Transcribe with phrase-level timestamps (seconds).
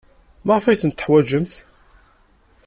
[0.45, 1.53] Maɣef ay ten-teḥwajemt?